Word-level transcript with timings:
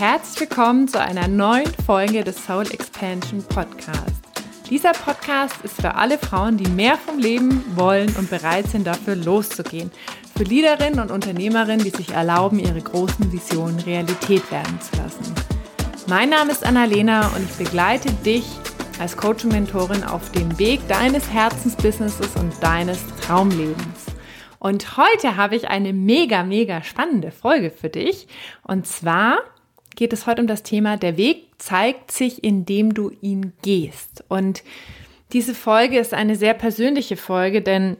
herzlich 0.00 0.48
willkommen 0.48 0.88
zu 0.88 0.98
einer 0.98 1.28
neuen 1.28 1.70
Folge 1.84 2.24
des 2.24 2.46
Soul 2.46 2.62
Expansion 2.70 3.42
Podcast. 3.42 4.16
Dieser 4.70 4.92
Podcast 4.92 5.56
ist 5.62 5.78
für 5.78 5.94
alle 5.94 6.16
Frauen, 6.16 6.56
die 6.56 6.70
mehr 6.70 6.96
vom 6.96 7.18
Leben 7.18 7.62
wollen 7.76 8.08
und 8.16 8.30
bereit 8.30 8.66
sind, 8.66 8.86
dafür 8.86 9.14
loszugehen. 9.14 9.90
Für 10.34 10.44
Leaderinnen 10.44 11.00
und 11.00 11.10
Unternehmerinnen, 11.10 11.84
die 11.84 11.90
sich 11.90 12.12
erlauben, 12.12 12.58
ihre 12.58 12.80
großen 12.80 13.30
Visionen 13.30 13.78
Realität 13.80 14.50
werden 14.50 14.80
zu 14.80 14.96
lassen. 14.96 15.34
Mein 16.06 16.30
Name 16.30 16.52
ist 16.52 16.64
Annalena 16.64 17.28
und 17.36 17.44
ich 17.44 17.56
begleite 17.58 18.10
dich 18.24 18.46
als 19.00 19.18
Coach 19.18 19.44
und 19.44 19.52
Mentorin 19.52 20.02
auf 20.02 20.32
dem 20.32 20.58
Weg 20.58 20.80
deines 20.88 21.30
Herzensbusinesses 21.30 22.36
und 22.36 22.54
deines 22.62 23.04
Traumlebens. 23.20 24.06
Und 24.60 24.96
heute 24.96 25.36
habe 25.36 25.56
ich 25.56 25.68
eine 25.68 25.92
mega, 25.92 26.42
mega 26.42 26.82
spannende 26.84 27.32
Folge 27.32 27.70
für 27.70 27.90
dich. 27.90 28.28
Und 28.62 28.86
zwar 28.86 29.40
geht 29.96 30.12
es 30.12 30.26
heute 30.26 30.42
um 30.42 30.46
das 30.46 30.62
Thema, 30.62 30.96
der 30.96 31.16
Weg 31.16 31.46
zeigt 31.58 32.12
sich, 32.12 32.42
indem 32.42 32.94
du 32.94 33.10
ihn 33.20 33.52
gehst. 33.62 34.24
Und 34.28 34.62
diese 35.32 35.54
Folge 35.54 35.98
ist 35.98 36.14
eine 36.14 36.36
sehr 36.36 36.54
persönliche 36.54 37.16
Folge, 37.16 37.62
denn 37.62 37.96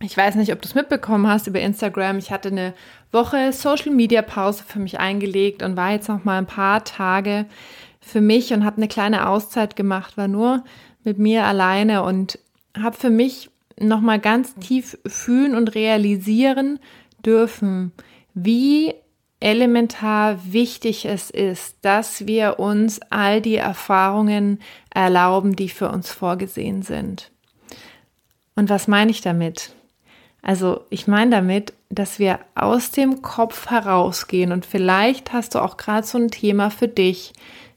ich 0.00 0.16
weiß 0.16 0.34
nicht, 0.34 0.52
ob 0.52 0.60
du 0.60 0.68
es 0.68 0.74
mitbekommen 0.74 1.28
hast 1.28 1.46
über 1.46 1.60
Instagram. 1.60 2.18
Ich 2.18 2.30
hatte 2.30 2.48
eine 2.48 2.74
Woche 3.12 3.52
Social 3.52 3.92
Media 3.92 4.22
Pause 4.22 4.64
für 4.66 4.80
mich 4.80 4.98
eingelegt 4.98 5.62
und 5.62 5.76
war 5.76 5.92
jetzt 5.92 6.08
noch 6.08 6.24
mal 6.24 6.38
ein 6.38 6.46
paar 6.46 6.84
Tage 6.84 7.46
für 8.00 8.20
mich 8.20 8.52
und 8.52 8.64
habe 8.64 8.78
eine 8.78 8.88
kleine 8.88 9.28
Auszeit 9.28 9.76
gemacht, 9.76 10.16
war 10.16 10.28
nur 10.28 10.64
mit 11.04 11.18
mir 11.18 11.44
alleine 11.44 12.02
und 12.02 12.38
habe 12.76 12.96
für 12.96 13.10
mich 13.10 13.50
nochmal 13.78 14.18
ganz 14.18 14.54
tief 14.56 14.98
fühlen 15.06 15.54
und 15.54 15.74
realisieren 15.74 16.78
dürfen, 17.24 17.92
wie 18.34 18.94
elementar 19.42 20.38
wichtig 20.52 21.04
es 21.04 21.30
ist, 21.30 21.76
dass 21.82 22.26
wir 22.26 22.58
uns 22.58 23.00
all 23.10 23.40
die 23.40 23.56
Erfahrungen 23.56 24.60
erlauben, 24.94 25.56
die 25.56 25.68
für 25.68 25.90
uns 25.90 26.10
vorgesehen 26.10 26.82
sind. 26.82 27.30
Und 28.54 28.70
was 28.70 28.88
meine 28.88 29.10
ich 29.10 29.20
damit? 29.20 29.74
Also 30.42 30.84
ich 30.90 31.06
meine 31.06 31.30
damit, 31.30 31.72
dass 31.88 32.18
wir 32.18 32.40
aus 32.54 32.90
dem 32.90 33.22
Kopf 33.22 33.70
herausgehen 33.70 34.52
und 34.52 34.66
vielleicht 34.66 35.32
hast 35.32 35.54
du 35.54 35.60
auch 35.60 35.76
gerade 35.76 36.06
so 36.06 36.18
ein 36.18 36.30
Thema 36.30 36.70
für 36.70 36.88
dich 36.88 37.32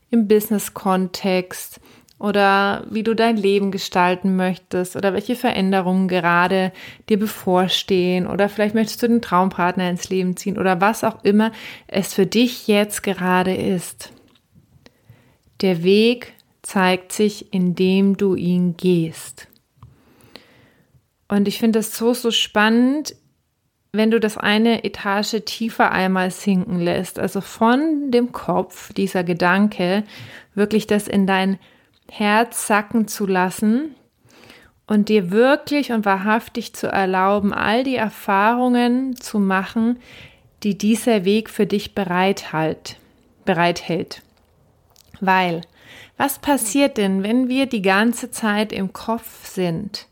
im 0.10 0.28
Business-Kontext, 0.28 1.80
oder 2.18 2.86
wie 2.90 3.04
du 3.04 3.14
dein 3.14 3.36
Leben 3.36 3.72
gestalten 3.72 4.36
möchtest 4.36 4.96
oder 4.96 5.14
welche 5.14 5.36
Veränderungen 5.36 6.08
gerade 6.08 6.72
dir 7.10 7.20
bevorstehen 7.20 8.26
oder 8.26 8.48
vielleicht 8.48 8.76
möchtest 8.76 9.04
du 9.04 9.08
den 9.08 9.22
Traumpartner 9.22 9.90
ins 9.90 10.10
Leben 10.10 10.38
ziehen 10.38 10.58
oder 10.58 10.80
was 10.80 11.04
auch 11.04 11.24
immer 11.24 11.52
es 11.88 12.14
für 12.14 12.26
dich 12.26 12.68
jetzt 12.68 13.04
gerade 13.04 13.54
ist. 13.54 14.14
Der 15.62 15.84
Weg 15.84 16.34
zeigt 16.62 17.12
sich, 17.12 17.54
indem 17.54 18.18
du 18.18 18.36
ihn 18.36 18.76
gehst. 18.78 19.48
Und 21.28 21.48
ich 21.48 21.60
finde 21.60 21.80
es 21.80 21.96
so, 21.96 22.14
so 22.14 22.32
spannend, 22.32 23.16
wenn 23.92 24.12
du 24.12 24.20
das 24.20 24.38
eine 24.38 24.84
Etage 24.84 25.42
tiefer 25.46 25.92
einmal 25.92 26.32
sinken 26.32 26.80
lässt, 26.80 27.20
also 27.20 27.42
von 27.42 28.12
dem 28.12 28.32
Kopf, 28.32 28.94
dieser 28.94 29.24
Gedanke, 29.24 30.04
wirklich 30.54 30.88
das 30.88 31.08
in 31.08 31.26
dein 31.26 31.58
Herz 32.10 32.68
sacken 32.68 33.08
zu 33.08 33.26
lassen 33.26 33.96
und 34.88 35.10
dir 35.10 35.32
wirklich 35.32 35.92
und 35.92 36.06
wahrhaftig 36.06 36.74
zu 36.74 36.88
erlauben, 36.88 37.54
all 37.54 37.84
die 37.84 37.96
Erfahrungen 37.96 39.16
zu 39.16 39.40
machen, 39.40 40.00
die 40.64 40.78
dieser 40.78 41.26
Weg 41.26 41.50
für 41.50 41.66
dich 41.66 41.96
bereithält. 41.96 42.98
bereithält. 43.46 44.22
Weil, 45.22 45.62
was 46.18 46.40
passiert 46.40 46.98
denn, 46.98 47.24
wenn 47.24 47.48
wir 47.48 47.66
die 47.66 47.82
ganze 47.82 48.32
Zeit 48.32 48.72
im 48.72 48.94
Kopf 48.94 49.46
sind 49.48 50.08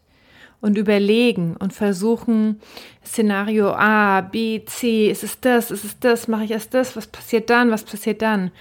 und 0.62 0.78
überlegen 0.78 1.56
und 1.58 1.74
versuchen, 1.74 2.62
Szenario 3.06 3.72
A, 3.72 4.22
B, 4.22 4.64
C, 4.66 5.10
ist 5.10 5.24
es 5.24 5.40
das, 5.40 5.72
ist 5.72 5.84
es 5.84 6.00
das, 6.00 6.28
mache 6.28 6.46
ich 6.46 6.52
erst 6.52 6.74
das, 6.74 6.96
was 6.96 7.08
passiert 7.08 7.50
dann, 7.50 7.72
was 7.72 7.84
passiert 7.84 8.22
dann? 8.22 8.52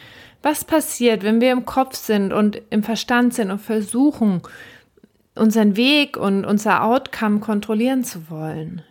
Was 0.43 0.65
passiert, 0.65 1.23
wenn 1.23 1.41
wir 1.41 1.53
im 1.53 1.65
Kopf 1.65 1.95
sind 1.95 2.33
und 2.33 2.61
im 2.71 2.83
Verstand 2.83 3.33
sind 3.33 3.51
und 3.51 3.61
versuchen, 3.61 4.43
unseren 5.35 5.77
Weg 5.77 6.17
und 6.17 6.45
unser 6.45 6.83
Outcome 6.83 7.41
kontrollieren 7.41 8.05
zu 8.05 8.29
wollen? 8.29 8.83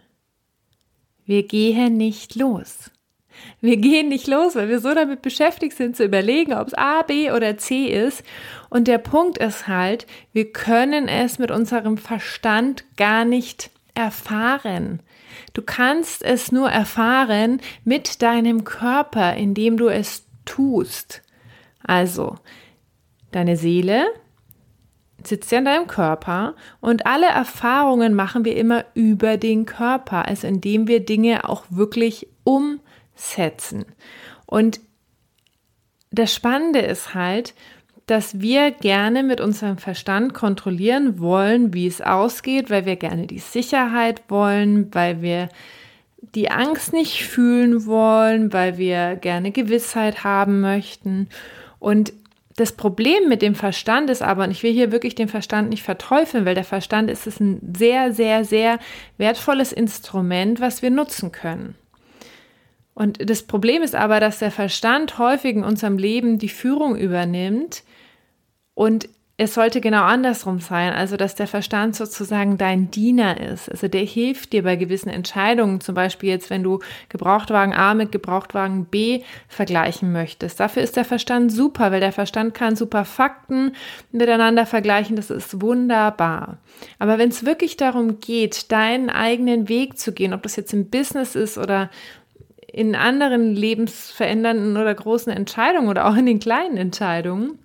Wir 1.25 1.43
gehen 1.43 1.97
nicht 1.97 2.35
los. 2.35 2.89
Wir 3.59 3.77
gehen 3.77 4.09
nicht 4.09 4.27
los, 4.27 4.55
weil 4.55 4.69
wir 4.69 4.79
so 4.79 4.93
damit 4.93 5.21
beschäftigt 5.21 5.75
sind 5.75 5.95
zu 5.95 6.03
überlegen, 6.03 6.53
ob 6.53 6.67
es 6.67 6.73
A, 6.73 7.01
B 7.01 7.31
oder 7.31 7.57
C 7.57 7.85
ist. 7.85 8.23
Und 8.69 8.87
der 8.87 8.97
Punkt 8.97 9.37
ist 9.37 9.67
halt, 9.67 10.05
wir 10.33 10.51
können 10.51 11.07
es 11.07 11.39
mit 11.39 11.51
unserem 11.51 11.97
Verstand 11.97 12.85
gar 12.97 13.25
nicht 13.25 13.71
erfahren. 13.93 15.01
Du 15.53 15.61
kannst 15.61 16.23
es 16.23 16.51
nur 16.51 16.69
erfahren 16.69 17.61
mit 17.83 18.21
deinem 18.21 18.63
Körper, 18.63 19.35
indem 19.35 19.77
du 19.77 19.87
es 19.87 20.25
tust. 20.45 21.21
Also, 21.83 22.35
deine 23.31 23.57
Seele 23.57 24.05
sitzt 25.23 25.51
ja 25.51 25.59
in 25.59 25.65
deinem 25.65 25.87
Körper 25.87 26.55
und 26.79 27.05
alle 27.05 27.27
Erfahrungen 27.27 28.13
machen 28.13 28.45
wir 28.45 28.55
immer 28.55 28.85
über 28.93 29.37
den 29.37 29.65
Körper, 29.65 30.27
also 30.27 30.47
indem 30.47 30.87
wir 30.87 31.05
Dinge 31.05 31.47
auch 31.47 31.65
wirklich 31.69 32.27
umsetzen. 32.43 33.85
Und 34.45 34.79
das 36.11 36.33
Spannende 36.33 36.79
ist 36.79 37.13
halt, 37.13 37.53
dass 38.07 38.41
wir 38.41 38.71
gerne 38.71 39.23
mit 39.23 39.39
unserem 39.39 39.77
Verstand 39.77 40.33
kontrollieren 40.33 41.19
wollen, 41.19 41.73
wie 41.73 41.87
es 41.87 42.01
ausgeht, 42.01 42.69
weil 42.69 42.85
wir 42.85 42.97
gerne 42.97 43.27
die 43.27 43.39
Sicherheit 43.39 44.23
wollen, 44.27 44.93
weil 44.93 45.21
wir 45.21 45.49
die 46.35 46.51
Angst 46.51 46.93
nicht 46.93 47.23
fühlen 47.25 47.85
wollen, 47.85 48.51
weil 48.51 48.77
wir 48.77 49.15
gerne 49.15 49.51
Gewissheit 49.51 50.23
haben 50.23 50.61
möchten. 50.61 51.29
Und 51.81 52.13
das 52.57 52.73
Problem 52.73 53.27
mit 53.27 53.41
dem 53.41 53.55
Verstand 53.55 54.11
ist 54.11 54.21
aber, 54.21 54.43
und 54.43 54.51
ich 54.51 54.61
will 54.61 54.71
hier 54.71 54.91
wirklich 54.91 55.15
den 55.15 55.27
Verstand 55.27 55.69
nicht 55.69 55.81
verteufeln, 55.81 56.45
weil 56.45 56.53
der 56.53 56.63
Verstand 56.63 57.09
ist 57.09 57.25
es 57.25 57.39
ein 57.39 57.73
sehr, 57.75 58.13
sehr, 58.13 58.45
sehr 58.45 58.77
wertvolles 59.17 59.73
Instrument, 59.73 60.61
was 60.61 60.83
wir 60.83 60.91
nutzen 60.91 61.31
können. 61.31 61.73
Und 62.93 63.27
das 63.27 63.41
Problem 63.41 63.81
ist 63.81 63.95
aber, 63.95 64.19
dass 64.19 64.37
der 64.37 64.51
Verstand 64.51 65.17
häufig 65.17 65.55
in 65.55 65.63
unserem 65.63 65.97
Leben 65.97 66.37
die 66.37 66.49
Führung 66.49 66.95
übernimmt 66.95 67.81
und 68.75 69.09
es 69.41 69.55
sollte 69.55 69.81
genau 69.81 70.03
andersrum 70.03 70.59
sein, 70.59 70.93
also 70.93 71.17
dass 71.17 71.33
der 71.33 71.47
Verstand 71.47 71.95
sozusagen 71.95 72.59
dein 72.59 72.91
Diener 72.91 73.41
ist. 73.41 73.71
Also 73.71 73.87
der 73.87 74.03
hilft 74.03 74.53
dir 74.53 74.61
bei 74.61 74.75
gewissen 74.75 75.09
Entscheidungen, 75.09 75.81
zum 75.81 75.95
Beispiel 75.95 76.29
jetzt, 76.29 76.51
wenn 76.51 76.61
du 76.61 76.77
Gebrauchtwagen 77.09 77.73
A 77.73 77.95
mit 77.95 78.11
Gebrauchtwagen 78.11 78.85
B 78.85 79.23
vergleichen 79.47 80.11
möchtest. 80.11 80.59
Dafür 80.59 80.83
ist 80.83 80.95
der 80.95 81.05
Verstand 81.05 81.51
super, 81.51 81.91
weil 81.91 82.01
der 82.01 82.11
Verstand 82.11 82.53
kann 82.53 82.75
super 82.75 83.03
Fakten 83.03 83.71
miteinander 84.11 84.67
vergleichen. 84.67 85.15
Das 85.15 85.31
ist 85.31 85.59
wunderbar. 85.59 86.59
Aber 86.99 87.17
wenn 87.17 87.29
es 87.29 87.43
wirklich 87.43 87.77
darum 87.77 88.19
geht, 88.19 88.71
deinen 88.71 89.09
eigenen 89.09 89.67
Weg 89.67 89.97
zu 89.97 90.11
gehen, 90.11 90.35
ob 90.35 90.43
das 90.43 90.55
jetzt 90.55 90.71
im 90.71 90.91
Business 90.91 91.33
ist 91.33 91.57
oder 91.57 91.89
in 92.71 92.95
anderen 92.95 93.55
lebensverändernden 93.55 94.77
oder 94.77 94.93
großen 94.93 95.33
Entscheidungen 95.33 95.89
oder 95.89 96.07
auch 96.07 96.15
in 96.15 96.27
den 96.27 96.39
kleinen 96.39 96.77
Entscheidungen, 96.77 97.57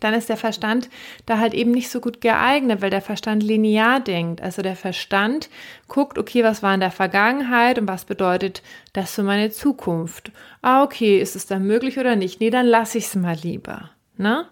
dann 0.00 0.14
ist 0.14 0.28
der 0.28 0.36
Verstand 0.36 0.88
da 1.26 1.38
halt 1.38 1.54
eben 1.54 1.72
nicht 1.72 1.90
so 1.90 2.00
gut 2.00 2.20
geeignet, 2.20 2.82
weil 2.82 2.90
der 2.90 3.02
Verstand 3.02 3.42
linear 3.42 4.00
denkt. 4.00 4.40
Also 4.40 4.62
der 4.62 4.76
Verstand 4.76 5.48
guckt, 5.88 6.18
okay, 6.18 6.44
was 6.44 6.62
war 6.62 6.74
in 6.74 6.80
der 6.80 6.90
Vergangenheit 6.90 7.78
und 7.78 7.88
was 7.88 8.04
bedeutet 8.04 8.62
das 8.92 9.14
für 9.14 9.22
meine 9.22 9.50
Zukunft? 9.50 10.30
Ah, 10.62 10.82
okay, 10.82 11.18
ist 11.18 11.36
es 11.36 11.46
dann 11.46 11.66
möglich 11.66 11.98
oder 11.98 12.16
nicht? 12.16 12.40
Nee, 12.40 12.50
dann 12.50 12.66
lasse 12.66 12.98
ich 12.98 13.06
es 13.06 13.14
mal 13.14 13.36
lieber. 13.36 13.90
Ne? 14.16 14.46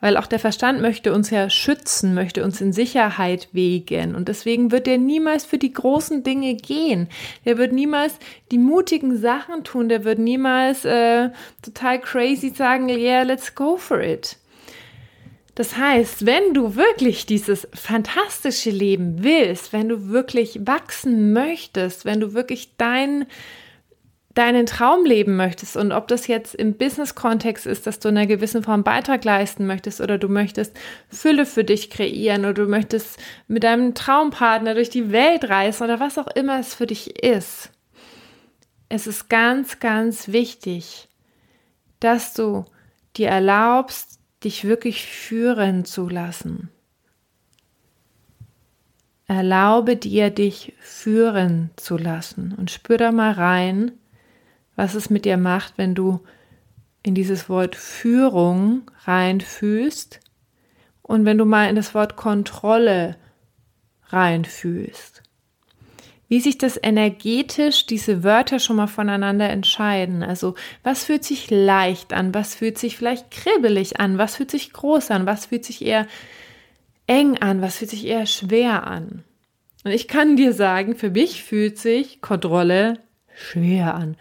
Weil 0.00 0.16
auch 0.16 0.26
der 0.26 0.38
Verstand 0.38 0.80
möchte 0.80 1.12
uns 1.12 1.30
ja 1.30 1.50
schützen, 1.50 2.14
möchte 2.14 2.44
uns 2.44 2.60
in 2.60 2.72
Sicherheit 2.72 3.48
wegen. 3.52 4.14
Und 4.14 4.28
deswegen 4.28 4.70
wird 4.70 4.86
er 4.86 4.96
niemals 4.96 5.44
für 5.44 5.58
die 5.58 5.72
großen 5.72 6.22
Dinge 6.22 6.54
gehen. 6.54 7.08
Der 7.44 7.58
wird 7.58 7.72
niemals 7.72 8.14
die 8.52 8.58
mutigen 8.58 9.18
Sachen 9.18 9.64
tun. 9.64 9.88
Der 9.88 10.04
wird 10.04 10.20
niemals 10.20 10.84
äh, 10.84 11.30
total 11.62 12.00
crazy 12.00 12.50
sagen, 12.50 12.88
yeah, 12.88 13.22
let's 13.22 13.54
go 13.56 13.76
for 13.76 14.00
it. 14.00 14.36
Das 15.58 15.76
heißt, 15.76 16.24
wenn 16.24 16.54
du 16.54 16.76
wirklich 16.76 17.26
dieses 17.26 17.66
fantastische 17.74 18.70
Leben 18.70 19.24
willst, 19.24 19.72
wenn 19.72 19.88
du 19.88 20.08
wirklich 20.08 20.60
wachsen 20.68 21.32
möchtest, 21.32 22.04
wenn 22.04 22.20
du 22.20 22.32
wirklich 22.32 22.76
dein, 22.76 23.26
deinen 24.34 24.66
Traum 24.66 25.04
leben 25.04 25.34
möchtest 25.34 25.76
und 25.76 25.90
ob 25.90 26.06
das 26.06 26.28
jetzt 26.28 26.54
im 26.54 26.74
Business-Kontext 26.74 27.66
ist, 27.66 27.88
dass 27.88 27.98
du 27.98 28.08
in 28.08 28.18
einer 28.18 28.28
gewissen 28.28 28.62
Form 28.62 28.84
Beitrag 28.84 29.24
leisten 29.24 29.66
möchtest 29.66 30.00
oder 30.00 30.16
du 30.16 30.28
möchtest 30.28 30.76
Fülle 31.08 31.44
für 31.44 31.64
dich 31.64 31.90
kreieren 31.90 32.44
oder 32.44 32.54
du 32.54 32.66
möchtest 32.68 33.18
mit 33.48 33.64
deinem 33.64 33.96
Traumpartner 33.96 34.74
durch 34.74 34.90
die 34.90 35.10
Welt 35.10 35.48
reisen 35.48 35.82
oder 35.82 35.98
was 35.98 36.18
auch 36.18 36.28
immer 36.28 36.60
es 36.60 36.76
für 36.76 36.86
dich 36.86 37.24
ist. 37.24 37.72
Es 38.88 39.08
ist 39.08 39.28
ganz, 39.28 39.80
ganz 39.80 40.28
wichtig, 40.28 41.08
dass 41.98 42.32
du 42.32 42.64
dir 43.16 43.30
erlaubst, 43.30 44.17
dich 44.44 44.64
wirklich 44.64 45.04
führen 45.04 45.84
zu 45.84 46.08
lassen. 46.08 46.70
Erlaube 49.26 49.96
dir, 49.96 50.30
dich 50.30 50.74
führen 50.80 51.70
zu 51.76 51.98
lassen 51.98 52.54
und 52.56 52.70
spür 52.70 52.96
da 52.96 53.12
mal 53.12 53.32
rein, 53.32 53.92
was 54.74 54.94
es 54.94 55.10
mit 55.10 55.24
dir 55.24 55.36
macht, 55.36 55.76
wenn 55.76 55.94
du 55.94 56.20
in 57.02 57.14
dieses 57.14 57.48
Wort 57.48 57.76
Führung 57.76 58.90
reinfühlst 59.04 60.20
und 61.02 61.24
wenn 61.24 61.38
du 61.38 61.44
mal 61.44 61.68
in 61.68 61.76
das 61.76 61.94
Wort 61.94 62.16
Kontrolle 62.16 63.16
reinfühlst. 64.06 65.22
Wie 66.28 66.40
sich 66.40 66.58
das 66.58 66.78
energetisch 66.82 67.86
diese 67.86 68.22
Wörter 68.22 68.58
schon 68.58 68.76
mal 68.76 68.86
voneinander 68.86 69.48
entscheiden. 69.48 70.22
Also 70.22 70.54
was 70.82 71.04
fühlt 71.04 71.24
sich 71.24 71.50
leicht 71.50 72.12
an, 72.12 72.34
was 72.34 72.54
fühlt 72.54 72.78
sich 72.78 72.96
vielleicht 72.96 73.30
kribbelig 73.30 73.98
an, 73.98 74.18
was 74.18 74.36
fühlt 74.36 74.50
sich 74.50 74.72
groß 74.72 75.10
an, 75.10 75.26
was 75.26 75.46
fühlt 75.46 75.64
sich 75.64 75.84
eher 75.84 76.06
eng 77.06 77.38
an, 77.38 77.62
was 77.62 77.78
fühlt 77.78 77.90
sich 77.90 78.06
eher 78.06 78.26
schwer 78.26 78.86
an. 78.86 79.24
Und 79.84 79.92
ich 79.92 80.06
kann 80.06 80.36
dir 80.36 80.52
sagen, 80.52 80.96
für 80.96 81.10
mich 81.10 81.42
fühlt 81.44 81.78
sich 81.78 82.20
Kontrolle 82.20 82.98
schwer 83.34 83.94
an 83.94 84.16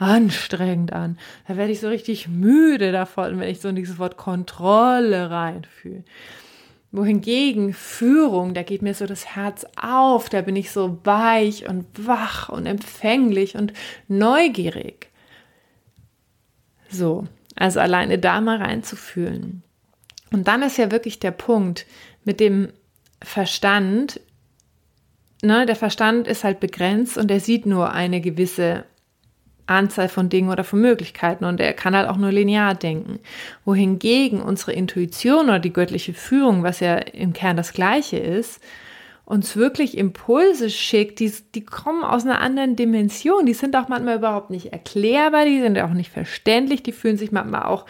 anstrengend 0.00 0.92
an. 0.92 1.18
Da 1.46 1.56
werde 1.56 1.72
ich 1.72 1.80
so 1.80 1.88
richtig 1.88 2.26
müde 2.26 2.90
davon, 2.90 3.38
wenn 3.38 3.50
ich 3.50 3.60
so 3.60 3.68
in 3.68 3.76
dieses 3.76 3.98
Wort 3.98 4.16
Kontrolle 4.16 5.30
reinfühle. 5.30 6.04
Wohingegen 6.92 7.72
Führung, 7.72 8.52
da 8.52 8.62
geht 8.64 8.82
mir 8.82 8.94
so 8.94 9.06
das 9.06 9.36
Herz 9.36 9.64
auf, 9.80 10.28
da 10.28 10.40
bin 10.42 10.56
ich 10.56 10.72
so 10.72 10.98
weich 11.04 11.68
und 11.68 11.86
wach 11.94 12.48
und 12.48 12.66
empfänglich 12.66 13.56
und 13.56 13.72
neugierig. 14.08 15.08
So, 16.90 17.28
also 17.54 17.78
alleine 17.78 18.18
da 18.18 18.40
mal 18.40 18.58
reinzufühlen. 18.58 19.62
Und 20.32 20.48
dann 20.48 20.62
ist 20.62 20.78
ja 20.78 20.90
wirklich 20.90 21.20
der 21.20 21.30
Punkt 21.30 21.86
mit 22.24 22.40
dem 22.40 22.72
Verstand, 23.22 24.20
ne, 25.42 25.66
der 25.66 25.76
Verstand 25.76 26.26
ist 26.26 26.42
halt 26.42 26.58
begrenzt 26.58 27.16
und 27.16 27.30
er 27.30 27.40
sieht 27.40 27.66
nur 27.66 27.92
eine 27.92 28.20
gewisse 28.20 28.84
Anzahl 29.70 30.08
von 30.08 30.28
Dingen 30.28 30.50
oder 30.50 30.64
von 30.64 30.80
Möglichkeiten 30.80 31.44
und 31.44 31.60
er 31.60 31.72
kann 31.72 31.96
halt 31.96 32.08
auch 32.08 32.16
nur 32.16 32.32
linear 32.32 32.74
denken. 32.74 33.20
Wohingegen 33.64 34.42
unsere 34.42 34.72
Intuition 34.72 35.44
oder 35.44 35.58
die 35.58 35.72
göttliche 35.72 36.12
Führung, 36.12 36.62
was 36.62 36.80
ja 36.80 36.96
im 36.96 37.32
Kern 37.32 37.56
das 37.56 37.72
gleiche 37.72 38.18
ist, 38.18 38.60
uns 39.24 39.54
wirklich 39.54 39.96
Impulse 39.96 40.70
schickt, 40.70 41.20
die, 41.20 41.32
die 41.54 41.64
kommen 41.64 42.02
aus 42.02 42.24
einer 42.24 42.40
anderen 42.40 42.74
Dimension, 42.74 43.46
die 43.46 43.54
sind 43.54 43.76
auch 43.76 43.86
manchmal 43.86 44.16
überhaupt 44.16 44.50
nicht 44.50 44.72
erklärbar, 44.72 45.44
die 45.44 45.60
sind 45.60 45.78
auch 45.78 45.90
nicht 45.92 46.10
verständlich, 46.10 46.82
die 46.82 46.90
fühlen 46.90 47.16
sich 47.16 47.30
manchmal 47.30 47.62
auch 47.62 47.86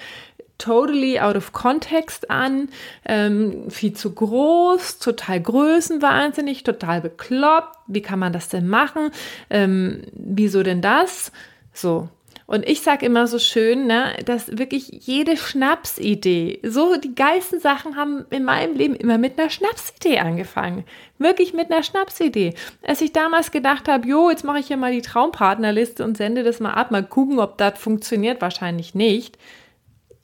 totally 0.58 1.18
out 1.18 1.36
of 1.36 1.52
context 1.52 2.30
an, 2.30 2.68
ähm, 3.06 3.70
viel 3.70 3.94
zu 3.94 4.14
groß, 4.14 4.98
total 4.98 5.40
größenwahnsinnig, 5.40 6.62
total 6.62 7.00
bekloppt. 7.00 7.78
Wie 7.86 8.02
kann 8.02 8.18
man 8.18 8.34
das 8.34 8.50
denn 8.50 8.68
machen? 8.68 9.10
Ähm, 9.48 10.02
wieso 10.12 10.62
denn 10.62 10.82
das? 10.82 11.32
So. 11.72 12.08
Und 12.46 12.68
ich 12.68 12.80
sage 12.80 13.06
immer 13.06 13.28
so 13.28 13.38
schön, 13.38 13.86
ne, 13.86 14.16
dass 14.24 14.58
wirklich 14.58 14.88
jede 14.88 15.36
Schnapsidee, 15.36 16.58
so 16.64 16.96
die 16.96 17.14
geilsten 17.14 17.60
Sachen 17.60 17.94
haben 17.94 18.24
in 18.30 18.42
meinem 18.42 18.74
Leben 18.74 18.96
immer 18.96 19.18
mit 19.18 19.38
einer 19.38 19.50
Schnapsidee 19.50 20.18
angefangen. 20.18 20.84
Wirklich 21.18 21.54
mit 21.54 21.70
einer 21.70 21.84
Schnapsidee. 21.84 22.54
Als 22.82 23.02
ich 23.02 23.12
damals 23.12 23.52
gedacht 23.52 23.86
habe, 23.86 24.08
jo, 24.08 24.30
jetzt 24.30 24.42
mache 24.42 24.58
ich 24.58 24.66
hier 24.66 24.78
mal 24.78 24.90
die 24.90 25.00
Traumpartnerliste 25.00 26.02
und 26.02 26.16
sende 26.16 26.42
das 26.42 26.58
mal 26.58 26.72
ab, 26.72 26.90
mal 26.90 27.04
gucken, 27.04 27.38
ob 27.38 27.56
das 27.56 27.78
funktioniert, 27.78 28.40
wahrscheinlich 28.40 28.96
nicht 28.96 29.38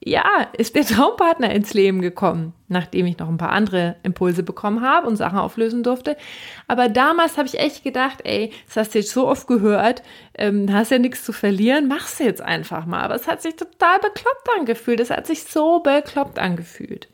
ja, 0.06 0.46
ist 0.56 0.76
der 0.76 0.84
Traumpartner 0.86 1.50
ins 1.52 1.74
Leben 1.74 2.00
gekommen, 2.00 2.52
nachdem 2.68 3.06
ich 3.06 3.18
noch 3.18 3.28
ein 3.28 3.38
paar 3.38 3.50
andere 3.50 3.96
Impulse 4.04 4.44
bekommen 4.44 4.80
habe 4.80 5.08
und 5.08 5.16
Sachen 5.16 5.40
auflösen 5.40 5.82
durfte. 5.82 6.16
Aber 6.68 6.88
damals 6.88 7.36
habe 7.36 7.48
ich 7.48 7.58
echt 7.58 7.82
gedacht, 7.82 8.20
ey, 8.22 8.52
das 8.66 8.76
hast 8.76 8.94
du 8.94 9.00
jetzt 9.00 9.10
so 9.10 9.26
oft 9.26 9.48
gehört, 9.48 10.04
ähm, 10.38 10.72
hast 10.72 10.92
ja 10.92 11.00
nichts 11.00 11.24
zu 11.24 11.32
verlieren, 11.32 11.88
mach's 11.88 12.20
jetzt 12.20 12.40
einfach 12.40 12.86
mal. 12.86 13.02
Aber 13.02 13.16
es 13.16 13.26
hat 13.26 13.42
sich 13.42 13.56
total 13.56 13.98
bekloppt 13.98 14.48
angefühlt. 14.56 15.00
Es 15.00 15.10
hat 15.10 15.26
sich 15.26 15.42
so 15.42 15.80
bekloppt 15.80 16.38
angefühlt. 16.38 17.08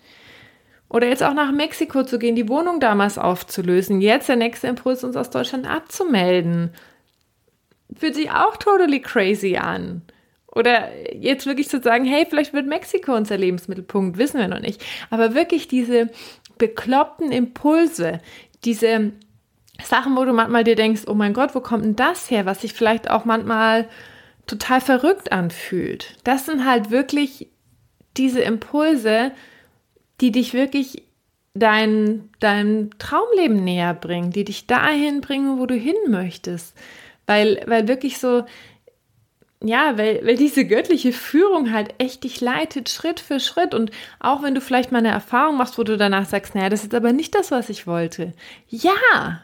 Oder 0.91 1.09
jetzt 1.09 1.23
auch 1.23 1.33
nach 1.33 1.51
Mexiko 1.51 2.05
zu 2.05 2.19
gehen, 2.19 2.37
die 2.37 2.51
Wohnung 2.51 2.79
damals 2.79 3.17
aufzulösen. 3.17 4.03
Jetzt 4.03 4.29
der 4.29 4.37
nächste 4.37 4.67
Impuls, 4.67 5.03
uns 5.03 5.17
aus 5.17 5.31
Deutschland 5.31 5.67
abzumelden. 5.67 6.75
Fühlt 7.97 8.17
sich 8.17 8.31
auch 8.31 8.59
totally 8.59 9.01
crazy 9.01 9.57
an. 9.57 10.03
Oder 10.55 10.91
jetzt 11.15 11.47
wirklich 11.47 11.69
zu 11.69 11.81
sagen, 11.81 12.05
hey, 12.05 12.27
vielleicht 12.29 12.53
wird 12.53 12.67
Mexiko 12.67 13.15
unser 13.15 13.39
Lebensmittelpunkt, 13.39 14.19
wissen 14.19 14.39
wir 14.39 14.49
noch 14.49 14.61
nicht. 14.61 14.85
Aber 15.09 15.35
wirklich 15.35 15.67
diese 15.67 16.11
bekloppten 16.59 17.33
Impulse, 17.33 18.21
diese 18.65 19.13
Sachen, 19.83 20.17
wo 20.17 20.25
du 20.25 20.33
manchmal 20.33 20.65
dir 20.65 20.77
denkst, 20.77 21.03
oh 21.07 21.15
mein 21.15 21.33
Gott, 21.33 21.55
wo 21.55 21.61
kommt 21.61 21.85
denn 21.85 21.97
das 21.97 22.31
her, 22.31 22.45
was 22.45 22.61
sich 22.61 22.75
vielleicht 22.75 23.11
auch 23.11 23.25
manchmal 23.25 23.89
total 24.47 24.81
verrückt 24.81 25.33
anfühlt. 25.33 26.17
Das 26.25 26.47
sind 26.47 26.67
halt 26.67 26.91
wirklich 26.91 27.49
diese 28.19 28.43
Impulse, 28.43 29.33
die 30.21 30.33
dich 30.33 30.53
wirklich 30.53 31.05
dein, 31.55 32.29
dein 32.41 32.91
Traumleben 32.99 33.65
näher 33.65 33.95
bringen, 33.95 34.31
die 34.31 34.45
dich 34.45 34.67
dahin 34.67 35.21
bringen, 35.23 35.59
wo 35.59 35.67
du 35.67 35.75
hin 35.75 35.97
möchtest. 36.09 36.77
Weil, 37.27 37.63
weil 37.67 37.89
wirklich 37.89 38.19
so 38.19 38.45
ja, 39.63 39.97
weil, 39.97 40.25
weil 40.27 40.37
diese 40.37 40.67
göttliche 40.67 41.13
Führung 41.13 41.73
halt 41.73 41.95
echt 41.99 42.25
dich 42.25 42.41
leitet, 42.41 42.89
Schritt 42.89 43.21
für 43.21 43.41
Schritt. 43.41 43.75
Und 43.75 43.91
auch 44.21 44.43
wenn 44.43 44.55
du 44.55 44.61
vielleicht 44.61 44.93
mal 44.93 44.99
eine 44.99 45.11
Erfahrung 45.11 45.57
machst, 45.57 45.79
wo 45.79 45.85
du 45.85 45.97
danach 45.97 46.27
sagst, 46.27 46.55
naja, 46.55 46.69
das 46.69 46.83
ist 46.83 46.95
aber 46.95 47.13
nicht 47.13 47.35
das, 47.35 47.51
was 47.51 47.69
ich 47.69 47.87
wollte. 47.87 48.33
Ja, 48.69 49.41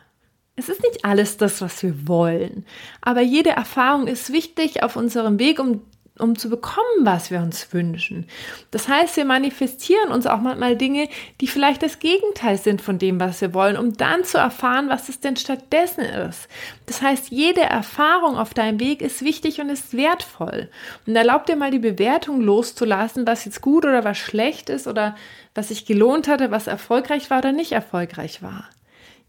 es 0.56 0.68
ist 0.68 0.82
nicht 0.82 1.04
alles 1.04 1.36
das, 1.36 1.60
was 1.60 1.82
wir 1.82 2.08
wollen. 2.08 2.66
Aber 3.00 3.20
jede 3.20 3.50
Erfahrung 3.50 4.08
ist 4.08 4.32
wichtig 4.32 4.82
auf 4.82 4.96
unserem 4.96 5.38
Weg, 5.38 5.60
um 5.60 5.82
um 6.18 6.38
zu 6.38 6.48
bekommen, 6.48 7.00
was 7.00 7.30
wir 7.30 7.40
uns 7.40 7.72
wünschen. 7.72 8.26
Das 8.70 8.88
heißt, 8.88 9.16
wir 9.16 9.24
manifestieren 9.24 10.10
uns 10.10 10.26
auch 10.26 10.40
manchmal 10.40 10.76
Dinge, 10.76 11.08
die 11.40 11.46
vielleicht 11.46 11.82
das 11.82 11.98
Gegenteil 11.98 12.58
sind 12.58 12.82
von 12.82 12.98
dem, 12.98 13.20
was 13.20 13.40
wir 13.40 13.54
wollen, 13.54 13.76
um 13.76 13.96
dann 13.96 14.24
zu 14.24 14.38
erfahren, 14.38 14.88
was 14.88 15.08
es 15.08 15.20
denn 15.20 15.36
stattdessen 15.36 16.04
ist. 16.04 16.48
Das 16.86 17.02
heißt, 17.02 17.30
jede 17.30 17.62
Erfahrung 17.62 18.36
auf 18.36 18.54
deinem 18.54 18.80
Weg 18.80 19.02
ist 19.02 19.22
wichtig 19.22 19.60
und 19.60 19.68
ist 19.68 19.96
wertvoll. 19.96 20.70
Und 21.06 21.16
erlaub 21.16 21.46
dir 21.46 21.56
mal 21.56 21.70
die 21.70 21.78
Bewertung 21.78 22.40
loszulassen, 22.40 23.26
was 23.26 23.44
jetzt 23.44 23.60
gut 23.60 23.84
oder 23.84 24.04
was 24.04 24.18
schlecht 24.18 24.70
ist 24.70 24.86
oder 24.86 25.16
was 25.54 25.68
sich 25.68 25.86
gelohnt 25.86 26.28
hatte, 26.28 26.50
was 26.50 26.66
erfolgreich 26.66 27.30
war 27.30 27.38
oder 27.38 27.52
nicht 27.52 27.72
erfolgreich 27.72 28.42
war. 28.42 28.68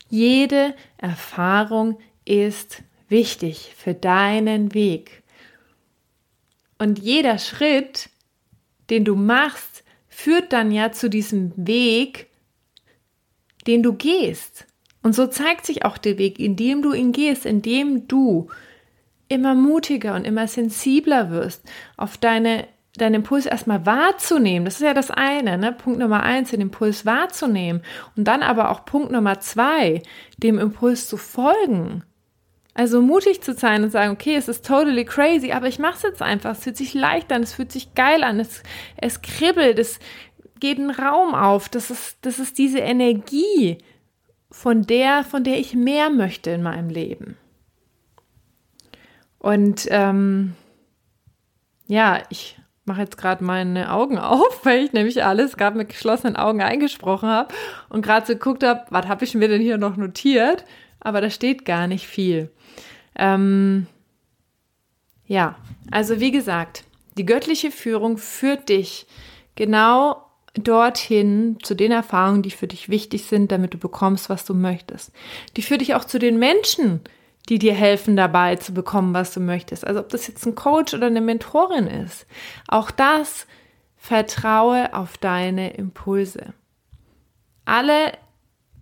Jede 0.10 0.74
Erfahrung 0.98 2.00
ist 2.26 2.84
wichtig 3.10 3.74
für 3.78 3.94
deinen 3.94 4.74
Weg. 4.74 5.19
Und 6.80 6.98
jeder 6.98 7.38
Schritt, 7.38 8.10
den 8.90 9.06
du 9.06 9.16
machst, 9.16 9.84
führt 10.08 10.52
dann 10.54 10.72
ja 10.72 10.92
zu 10.92 11.10
diesem 11.10 11.52
Weg, 11.56 12.28
den 13.68 13.84
du 13.84 13.94
gehst. 13.94 14.66
Und 15.04 15.14
so 15.14 15.28
zeigt 15.28 15.66
sich 15.66 15.86
auch 15.86 15.98
der 15.98 16.18
Weg, 16.18 16.40
indem 16.40 16.82
du 16.82 16.94
ihn 16.94 17.12
gehst, 17.12 17.46
indem 17.46 18.08
du 18.08 18.50
immer 19.28 19.56
mutiger 19.56 20.16
und 20.16 20.26
immer 20.26 20.48
sensibler 20.48 21.30
wirst, 21.30 21.64
auf 21.98 22.18
deine, 22.18 22.68
deinen 22.96 23.16
Impuls 23.16 23.46
erstmal 23.46 23.86
wahrzunehmen. 23.86 24.66
Das 24.66 24.76
ist 24.76 24.82
ja 24.82 24.94
das 24.94 25.12
eine, 25.12 25.58
ne? 25.58 25.72
Punkt 25.72 26.00
Nummer 26.00 26.24
eins, 26.24 26.50
den 26.50 26.62
Impuls 26.62 27.06
wahrzunehmen. 27.06 27.82
Und 28.16 28.28
dann 28.28 28.42
aber 28.42 28.72
auch 28.72 28.86
Punkt 28.86 29.12
Nummer 29.12 29.40
zwei, 29.40 30.02
dem 30.38 30.58
Impuls 30.58 31.08
zu 31.08 31.18
folgen. 31.18 32.04
Also 32.80 33.02
mutig 33.02 33.42
zu 33.42 33.56
sein 33.56 33.84
und 33.84 33.90
sagen, 33.90 34.14
okay, 34.14 34.38
es 34.38 34.48
ist 34.48 34.66
totally 34.66 35.04
crazy, 35.04 35.52
aber 35.52 35.68
ich 35.68 35.80
mache 35.80 35.98
es 35.98 36.04
jetzt 36.04 36.22
einfach. 36.22 36.52
Es 36.52 36.64
fühlt 36.64 36.78
sich 36.78 36.94
leicht 36.94 37.30
an, 37.34 37.44
es 37.44 37.52
fühlt 37.52 37.74
sich 37.74 37.94
geil 37.94 38.24
an, 38.24 38.40
es, 38.40 38.64
es 38.96 39.22
kribbelt, 39.22 39.78
es 39.78 40.00
geht 40.62 40.78
ein 40.78 40.90
Raum 40.90 41.36
auf. 41.36 41.68
Das 41.68 41.92
ist, 41.92 42.20
das 42.22 42.40
ist 42.40 42.58
diese 42.58 42.80
Energie, 42.80 43.80
von 44.50 44.84
der, 44.84 45.26
von 45.26 45.44
der 45.44 45.60
ich 45.60 45.74
mehr 45.74 46.10
möchte 46.10 46.52
in 46.52 46.64
meinem 46.64 46.90
Leben. 46.90 47.36
Und 49.40 49.90
ähm, 49.90 50.54
ja, 51.88 52.24
ich 52.30 52.58
mache 52.86 53.02
jetzt 53.02 53.18
gerade 53.18 53.44
meine 53.44 53.92
Augen 53.92 54.18
auf, 54.20 54.64
weil 54.64 54.86
ich 54.86 54.94
nämlich 54.94 55.22
alles 55.26 55.58
gerade 55.58 55.78
mit 55.78 55.90
geschlossenen 55.90 56.38
Augen 56.38 56.62
eingesprochen 56.62 57.28
habe 57.28 57.54
und 57.90 58.04
gerade 58.04 58.26
so 58.26 58.32
geguckt 58.36 58.64
habe, 58.64 58.86
was 58.90 59.10
habe 59.10 59.26
ich 59.26 59.36
mir 59.36 59.50
denn 59.50 59.62
hier 59.62 59.78
noch 59.78 59.98
notiert? 59.98 60.64
Aber 61.00 61.22
da 61.22 61.30
steht 61.30 61.66
gar 61.66 61.88
nicht 61.88 62.08
viel. 62.08 62.52
Ähm, 63.16 63.88
ja, 65.26 65.56
also 65.92 66.20
wie 66.20 66.32
gesagt, 66.32 66.84
die 67.18 67.26
göttliche 67.26 67.72
Führung 67.72 68.18
führt 68.18 68.70
dich 68.70 69.06
genau 69.56 70.26
dorthin 70.54 71.58
zu 71.62 71.76
den 71.76 71.92
Erfahrungen, 71.92 72.42
die 72.42 72.52
für 72.52 72.68
dich 72.68 72.90
wichtig 72.90 73.26
sind, 73.26 73.52
damit 73.52 73.74
du 73.74 73.78
bekommst, 73.78 74.30
was 74.30 74.46
du 74.46 74.54
möchtest. 74.54 75.12
Die 75.56 75.62
führt 75.62 75.82
dich 75.82 75.96
auch 75.96 76.06
zu 76.06 76.20
den 76.20 76.40
Menschen, 76.40 77.02
die 77.50 77.60
dir 77.60 77.74
helfen 77.74 78.16
dabei 78.16 78.56
zu 78.56 78.74
bekommen, 78.74 79.14
was 79.14 79.34
du 79.34 79.40
möchtest. 79.40 79.86
Also 79.86 80.00
ob 80.00 80.10
das 80.10 80.28
jetzt 80.28 80.46
ein 80.46 80.56
Coach 80.56 80.94
oder 80.94 81.08
eine 81.08 81.22
Mentorin 81.22 81.88
ist. 81.88 82.26
Auch 82.68 82.92
das 82.92 83.48
vertraue 83.98 84.94
auf 84.94 85.18
deine 85.18 85.74
Impulse. 85.74 86.54
Alle 87.66 88.14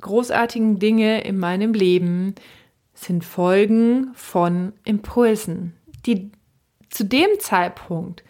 großartigen 0.01 0.79
Dinge 0.79 1.21
in 1.21 1.37
meinem 1.37 1.73
Leben 1.73 2.35
sind 2.93 3.23
Folgen 3.23 4.11
von 4.13 4.73
Impulsen, 4.83 5.73
die 6.05 6.31
zu 6.89 7.05
dem 7.05 7.27
Zeitpunkt 7.39 8.23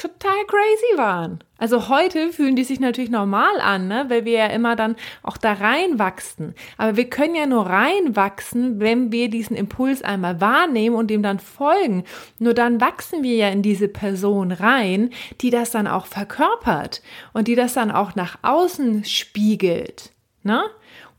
total 0.00 0.46
crazy 0.46 0.96
waren. 0.98 1.40
Also 1.58 1.90
heute 1.90 2.32
fühlen 2.32 2.56
die 2.56 2.64
sich 2.64 2.80
natürlich 2.80 3.10
normal 3.10 3.60
an, 3.60 3.86
ne? 3.86 4.06
weil 4.08 4.24
wir 4.24 4.32
ja 4.32 4.46
immer 4.46 4.74
dann 4.74 4.96
auch 5.22 5.36
da 5.36 5.52
reinwachsen. 5.52 6.54
Aber 6.78 6.96
wir 6.96 7.10
können 7.10 7.34
ja 7.34 7.44
nur 7.44 7.66
reinwachsen, 7.66 8.80
wenn 8.80 9.12
wir 9.12 9.28
diesen 9.28 9.56
Impuls 9.56 10.02
einmal 10.02 10.40
wahrnehmen 10.40 10.96
und 10.96 11.08
dem 11.08 11.22
dann 11.22 11.38
folgen. 11.38 12.04
Nur 12.38 12.54
dann 12.54 12.80
wachsen 12.80 13.22
wir 13.22 13.36
ja 13.36 13.48
in 13.50 13.60
diese 13.60 13.88
Person 13.88 14.52
rein, 14.52 15.10
die 15.42 15.50
das 15.50 15.70
dann 15.70 15.86
auch 15.86 16.06
verkörpert 16.06 17.02
und 17.34 17.46
die 17.46 17.54
das 17.54 17.74
dann 17.74 17.90
auch 17.90 18.14
nach 18.14 18.38
außen 18.40 19.04
spiegelt. 19.04 20.12
Ne? 20.42 20.62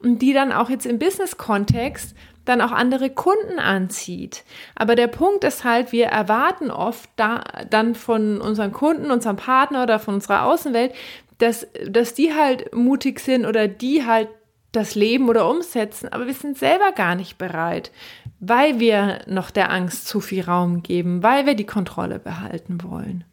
Und 0.03 0.19
die 0.19 0.33
dann 0.33 0.51
auch 0.51 0.69
jetzt 0.69 0.85
im 0.85 0.99
Business-Kontext 0.99 2.15
dann 2.45 2.61
auch 2.61 2.71
andere 2.71 3.11
Kunden 3.11 3.59
anzieht. 3.59 4.43
Aber 4.75 4.95
der 4.95 5.07
Punkt 5.07 5.43
ist 5.43 5.63
halt, 5.63 5.91
wir 5.91 6.07
erwarten 6.07 6.71
oft 6.71 7.09
da, 7.15 7.43
dann 7.69 7.93
von 7.93 8.41
unseren 8.41 8.71
Kunden, 8.71 9.11
unserem 9.11 9.35
Partner 9.35 9.83
oder 9.83 9.99
von 9.99 10.15
unserer 10.15 10.45
Außenwelt, 10.45 10.93
dass, 11.37 11.67
dass 11.87 12.13
die 12.13 12.33
halt 12.33 12.73
mutig 12.73 13.19
sind 13.19 13.45
oder 13.45 13.67
die 13.67 14.05
halt 14.05 14.29
das 14.71 14.95
Leben 14.95 15.27
oder 15.27 15.49
umsetzen, 15.49 16.07
aber 16.09 16.27
wir 16.27 16.33
sind 16.33 16.57
selber 16.57 16.93
gar 16.93 17.15
nicht 17.15 17.37
bereit, 17.37 17.91
weil 18.39 18.79
wir 18.79 19.21
noch 19.27 19.51
der 19.51 19.69
Angst 19.69 20.07
zu 20.07 20.21
viel 20.21 20.43
Raum 20.43 20.81
geben, 20.81 21.23
weil 21.23 21.45
wir 21.45 21.55
die 21.55 21.65
Kontrolle 21.65 22.19
behalten 22.19 22.81
wollen. 22.83 23.25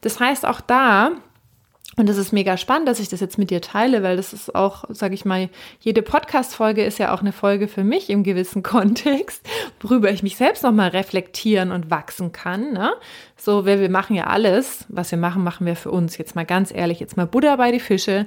Das 0.00 0.18
heißt, 0.18 0.44
auch 0.44 0.60
da 0.60 1.12
und 1.96 2.08
das 2.08 2.16
ist 2.16 2.32
mega 2.32 2.56
spannend, 2.56 2.88
dass 2.88 3.00
ich 3.00 3.08
das 3.08 3.20
jetzt 3.20 3.36
mit 3.36 3.50
dir 3.50 3.60
teile, 3.60 4.02
weil 4.02 4.16
das 4.16 4.32
ist 4.32 4.54
auch, 4.54 4.84
sage 4.88 5.14
ich 5.14 5.26
mal, 5.26 5.50
jede 5.80 6.00
Podcast-Folge 6.00 6.84
ist 6.84 6.98
ja 6.98 7.12
auch 7.14 7.20
eine 7.20 7.32
Folge 7.32 7.68
für 7.68 7.84
mich 7.84 8.08
im 8.08 8.22
gewissen 8.22 8.62
Kontext, 8.62 9.46
worüber 9.80 10.10
ich 10.10 10.22
mich 10.22 10.36
selbst 10.36 10.62
nochmal 10.62 10.88
reflektieren 10.88 11.70
und 11.70 11.90
wachsen 11.90 12.32
kann. 12.32 12.72
Ne? 12.72 12.92
So, 13.36 13.66
weil 13.66 13.80
wir 13.80 13.90
machen 13.90 14.16
ja 14.16 14.28
alles, 14.28 14.86
was 14.88 15.10
wir 15.10 15.18
machen, 15.18 15.44
machen 15.44 15.66
wir 15.66 15.76
für 15.76 15.90
uns. 15.90 16.16
Jetzt 16.16 16.34
mal 16.34 16.46
ganz 16.46 16.72
ehrlich, 16.72 16.98
jetzt 16.98 17.16
mal 17.16 17.26
Buddha 17.26 17.56
bei 17.56 17.72
die 17.72 17.80
Fische. 17.80 18.26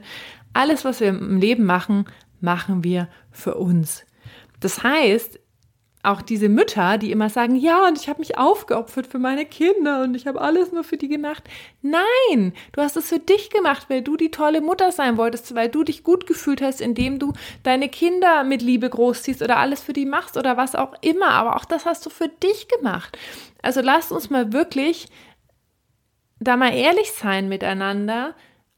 Alles, 0.53 0.85
was 0.85 0.99
wir 0.99 1.09
im 1.09 1.37
Leben 1.37 1.65
machen, 1.65 2.05
machen 2.41 2.83
wir 2.83 3.07
für 3.31 3.55
uns. 3.55 4.05
Das 4.59 4.83
heißt, 4.83 5.39
auch 6.05 6.21
diese 6.21 6.49
Mütter, 6.49 6.97
die 6.97 7.11
immer 7.11 7.29
sagen, 7.29 7.55
ja, 7.55 7.87
und 7.87 7.97
ich 7.97 8.07
habe 8.09 8.19
mich 8.19 8.37
aufgeopfert 8.37 9.07
für 9.07 9.19
meine 9.19 9.45
Kinder 9.45 10.03
und 10.03 10.15
ich 10.15 10.27
habe 10.27 10.41
alles 10.41 10.71
nur 10.71 10.83
für 10.83 10.97
die 10.97 11.07
gemacht. 11.07 11.43
Nein, 11.81 12.53
du 12.71 12.81
hast 12.81 12.97
es 12.97 13.09
für 13.09 13.19
dich 13.19 13.49
gemacht, 13.49 13.85
weil 13.89 14.01
du 14.01 14.17
die 14.17 14.31
tolle 14.31 14.61
Mutter 14.61 14.91
sein 14.91 15.17
wolltest, 15.17 15.55
weil 15.55 15.69
du 15.69 15.83
dich 15.83 16.03
gut 16.03 16.27
gefühlt 16.27 16.61
hast, 16.61 16.81
indem 16.81 17.19
du 17.19 17.33
deine 17.63 17.89
Kinder 17.89 18.43
mit 18.43 18.61
Liebe 18.61 18.89
großziehst 18.89 19.41
oder 19.41 19.57
alles 19.57 19.81
für 19.81 19.93
die 19.93 20.05
machst 20.05 20.37
oder 20.37 20.57
was 20.57 20.75
auch 20.75 20.93
immer. 21.01 21.29
Aber 21.29 21.55
auch 21.55 21.65
das 21.65 21.85
hast 21.85 22.05
du 22.05 22.09
für 22.09 22.29
dich 22.29 22.67
gemacht. 22.67 23.17
Also 23.61 23.81
lasst 23.81 24.11
uns 24.11 24.29
mal 24.29 24.53
wirklich 24.53 25.07
da 26.39 26.57
mal 26.57 26.73
ehrlich 26.73 27.11
sein 27.11 27.49
miteinander 27.49 28.35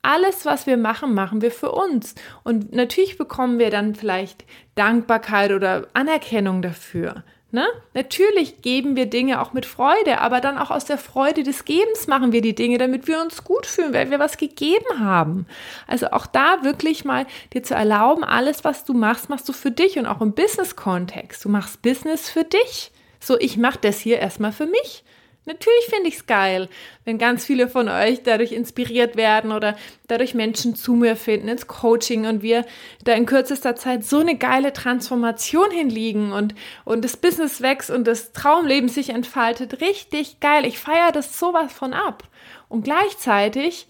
alles, 0.08 0.46
was 0.46 0.68
wir 0.68 0.78
machen, 0.78 1.14
machen 1.14 1.42
wir 1.42 1.52
für 1.52 1.72
uns. 1.72 2.16
Und 2.44 2.74
natürlich 2.74 3.18
bekommen 3.18 3.60
wir 3.60 3.70
dann 3.70 3.94
vielleicht 3.94 4.46
Dankbarkeit 4.76 5.52
oder 5.52 5.88
Anerkennung 5.94 6.62
dafür. 6.62 7.24
Ne? 7.52 7.66
Natürlich 7.94 8.62
geben 8.62 8.96
wir 8.96 9.06
Dinge 9.06 9.42
auch 9.42 9.52
mit 9.52 9.66
Freude, 9.66 10.20
aber 10.20 10.40
dann 10.40 10.58
auch 10.58 10.72
aus 10.72 10.86
der 10.86 10.98
Freude 10.98 11.44
des 11.44 11.66
Gebens 11.66 12.08
machen 12.08 12.32
wir 12.32 12.42
die 12.42 12.56
Dinge, 12.56 12.78
damit 12.78 13.08
wir 13.08 13.22
uns 13.22 13.44
gut 13.44 13.66
fühlen, 13.66 13.94
weil 13.94 14.10
wir 14.10 14.20
was 14.20 14.38
gegeben 14.38 15.00
haben. 15.00 15.46
Also 15.88 16.08
auch 16.12 16.26
da 16.26 16.64
wirklich 16.64 17.04
mal 17.04 17.26
dir 17.54 17.64
zu 17.64 17.74
erlauben, 17.74 18.24
alles, 18.24 18.64
was 18.64 18.86
du 18.86 18.94
machst, 18.94 19.30
machst 19.30 19.48
du 19.50 19.54
für 19.54 19.72
dich 19.72 19.98
und 20.00 20.06
auch 20.06 20.22
im 20.22 20.34
Business-Kontext. 20.34 21.44
Du 21.44 21.50
machst 21.50 21.82
Business 21.82 22.30
für 22.30 22.44
dich. 22.44 22.92
So, 23.20 23.38
ich 23.40 23.58
mache 23.58 23.80
das 23.82 24.00
hier 24.00 24.20
erstmal 24.20 24.52
für 24.54 24.68
mich. 24.68 25.04
Natürlich 25.48 25.86
finde 25.90 26.10
ich 26.10 26.16
es 26.16 26.26
geil, 26.26 26.68
wenn 27.06 27.18
ganz 27.18 27.46
viele 27.46 27.70
von 27.70 27.88
euch 27.88 28.22
dadurch 28.22 28.52
inspiriert 28.52 29.16
werden 29.16 29.54
oder 29.54 29.78
dadurch 30.08 30.34
Menschen 30.34 30.76
zu 30.76 30.94
mir 30.94 31.16
finden 31.16 31.48
ins 31.48 31.68
Coaching 31.68 32.26
und 32.26 32.42
wir 32.42 32.66
da 33.06 33.14
in 33.14 33.26
kürzester 33.26 33.78
Zeit 33.78 34.04
so 34.04 34.20
eine 34.20 34.38
geile 34.38 34.74
Transformation 34.74 35.72
hinliegen 35.72 36.34
und, 36.34 36.54
und 36.84 37.06
das 37.06 37.16
Business 37.16 37.62
wächst 37.62 37.90
und 37.90 38.06
das 38.06 38.34
Traumleben 38.34 38.90
sich 38.90 39.12
entfaltet. 39.12 39.80
Richtig 39.80 40.42
geil. 40.42 40.66
Ich 40.66 40.80
feiere 40.80 41.14
das 41.14 41.40
sowas 41.40 41.72
von 41.72 41.94
ab. 41.94 42.24
Und 42.68 42.84
gleichzeitig 42.84 43.88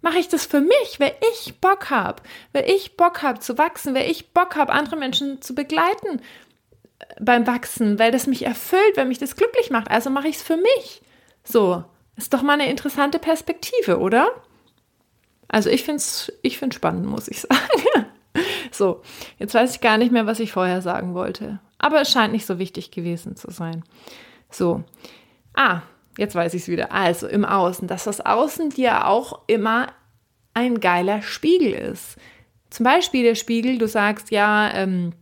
mache 0.00 0.20
ich 0.20 0.28
das 0.28 0.46
für 0.46 0.62
mich, 0.62 0.98
weil 0.98 1.14
ich 1.34 1.60
Bock 1.60 1.90
habe, 1.90 2.22
weil 2.54 2.64
ich 2.70 2.96
Bock 2.96 3.22
habe 3.22 3.40
zu 3.40 3.58
wachsen, 3.58 3.94
weil 3.94 4.10
ich 4.10 4.32
Bock 4.32 4.56
habe, 4.56 4.72
andere 4.72 4.96
Menschen 4.96 5.42
zu 5.42 5.54
begleiten 5.54 6.22
beim 7.20 7.46
Wachsen, 7.46 7.98
weil 7.98 8.10
das 8.10 8.26
mich 8.26 8.44
erfüllt, 8.44 8.96
weil 8.96 9.06
mich 9.06 9.18
das 9.18 9.36
glücklich 9.36 9.70
macht. 9.70 9.90
Also 9.90 10.10
mache 10.10 10.28
ich 10.28 10.36
es 10.36 10.42
für 10.42 10.56
mich. 10.56 11.02
So, 11.44 11.84
ist 12.16 12.32
doch 12.32 12.42
mal 12.42 12.54
eine 12.54 12.70
interessante 12.70 13.18
Perspektive, 13.18 13.98
oder? 13.98 14.28
Also 15.48 15.70
ich 15.70 15.84
finde 15.84 15.98
es 15.98 16.32
ich 16.42 16.58
find's 16.58 16.76
spannend, 16.76 17.06
muss 17.06 17.28
ich 17.28 17.40
sagen. 17.42 18.06
so, 18.70 19.02
jetzt 19.38 19.54
weiß 19.54 19.74
ich 19.74 19.80
gar 19.80 19.98
nicht 19.98 20.12
mehr, 20.12 20.26
was 20.26 20.40
ich 20.40 20.52
vorher 20.52 20.82
sagen 20.82 21.14
wollte. 21.14 21.60
Aber 21.78 22.00
es 22.00 22.10
scheint 22.10 22.32
nicht 22.32 22.46
so 22.46 22.58
wichtig 22.58 22.90
gewesen 22.90 23.36
zu 23.36 23.50
sein. 23.50 23.84
So, 24.50 24.84
ah, 25.54 25.82
jetzt 26.16 26.34
weiß 26.34 26.54
ich 26.54 26.62
es 26.62 26.68
wieder. 26.68 26.92
Also 26.92 27.26
im 27.26 27.44
Außen, 27.44 27.88
dass 27.88 28.04
das 28.04 28.20
Außen 28.20 28.70
dir 28.70 29.06
auch 29.06 29.40
immer 29.46 29.88
ein 30.54 30.80
geiler 30.80 31.22
Spiegel 31.22 31.72
ist. 31.72 32.16
Zum 32.70 32.84
Beispiel 32.84 33.22
der 33.24 33.34
Spiegel, 33.34 33.78
du 33.78 33.88
sagst, 33.88 34.30
ja, 34.30 34.70
ähm, 34.72 35.12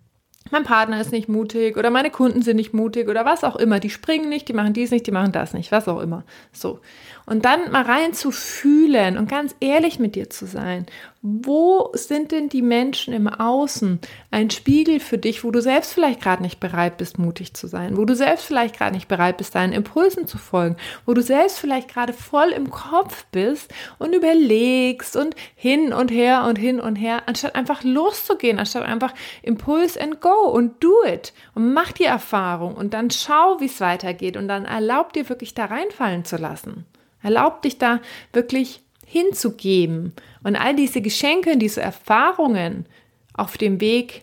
mein 0.50 0.64
Partner 0.64 1.00
ist 1.00 1.12
nicht 1.12 1.28
mutig 1.28 1.76
oder 1.76 1.90
meine 1.90 2.10
Kunden 2.10 2.42
sind 2.42 2.56
nicht 2.56 2.74
mutig 2.74 3.08
oder 3.08 3.24
was 3.24 3.44
auch 3.44 3.56
immer. 3.56 3.80
Die 3.80 3.90
springen 3.90 4.28
nicht, 4.28 4.48
die 4.48 4.52
machen 4.52 4.72
dies 4.72 4.90
nicht, 4.90 5.06
die 5.06 5.12
machen 5.12 5.32
das 5.32 5.54
nicht, 5.54 5.72
was 5.72 5.88
auch 5.88 6.00
immer. 6.00 6.24
So. 6.52 6.80
Und 7.26 7.44
dann 7.44 7.70
mal 7.70 7.82
rein 7.82 8.12
zu 8.12 8.30
fühlen 8.30 9.18
und 9.18 9.30
ganz 9.30 9.54
ehrlich 9.60 9.98
mit 9.98 10.14
dir 10.14 10.30
zu 10.30 10.46
sein. 10.46 10.86
Wo 11.22 11.90
sind 11.92 12.32
denn 12.32 12.48
die 12.48 12.62
Menschen 12.62 13.12
im 13.12 13.28
Außen 13.28 14.00
ein 14.30 14.48
Spiegel 14.48 15.00
für 15.00 15.18
dich, 15.18 15.44
wo 15.44 15.50
du 15.50 15.60
selbst 15.60 15.92
vielleicht 15.92 16.22
gerade 16.22 16.42
nicht 16.42 16.60
bereit 16.60 16.96
bist, 16.96 17.18
mutig 17.18 17.52
zu 17.52 17.66
sein, 17.66 17.98
wo 17.98 18.06
du 18.06 18.16
selbst 18.16 18.46
vielleicht 18.46 18.74
gerade 18.74 18.94
nicht 18.94 19.06
bereit 19.06 19.36
bist, 19.36 19.54
deinen 19.54 19.74
Impulsen 19.74 20.26
zu 20.26 20.38
folgen, 20.38 20.76
wo 21.04 21.12
du 21.12 21.20
selbst 21.20 21.58
vielleicht 21.58 21.88
gerade 21.92 22.14
voll 22.14 22.48
im 22.52 22.70
Kopf 22.70 23.26
bist 23.32 23.70
und 23.98 24.14
überlegst 24.14 25.14
und 25.14 25.36
hin 25.56 25.92
und 25.92 26.10
her 26.10 26.46
und 26.48 26.56
hin 26.56 26.80
und 26.80 26.96
her, 26.96 27.24
anstatt 27.26 27.54
einfach 27.54 27.84
loszugehen, 27.84 28.58
anstatt 28.58 28.86
einfach 28.86 29.12
Impuls 29.42 29.98
and 29.98 30.22
go 30.22 30.48
und 30.50 30.82
do 30.82 31.04
it 31.06 31.34
und 31.54 31.74
mach 31.74 31.92
die 31.92 32.04
Erfahrung 32.04 32.74
und 32.76 32.94
dann 32.94 33.10
schau, 33.10 33.60
wie 33.60 33.66
es 33.66 33.82
weitergeht 33.82 34.38
und 34.38 34.48
dann 34.48 34.64
erlaub 34.64 35.12
dir 35.12 35.28
wirklich 35.28 35.52
da 35.52 35.66
reinfallen 35.66 36.24
zu 36.24 36.38
lassen. 36.38 36.86
Erlaub 37.22 37.60
dich 37.60 37.76
da 37.76 38.00
wirklich 38.32 38.80
hinzugeben 39.10 40.12
und 40.44 40.54
all 40.54 40.76
diese 40.76 41.00
Geschenke, 41.00 41.56
diese 41.56 41.80
Erfahrungen 41.82 42.86
auf 43.34 43.58
dem 43.58 43.80
Weg 43.80 44.22